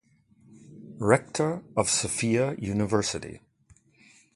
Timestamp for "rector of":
0.97-1.87